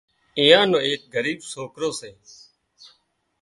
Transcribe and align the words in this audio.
ايئا 0.39 0.59
نو 0.71 0.77
ايڪ 0.87 1.01
ڳريٻ 1.13 1.39
سوڪرو 1.51 1.89
سي 1.99 2.09